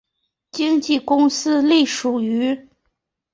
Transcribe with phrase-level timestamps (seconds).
[0.49, 2.67] 经纪公司隶属于。